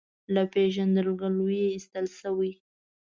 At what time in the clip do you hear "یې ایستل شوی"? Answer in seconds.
1.63-2.51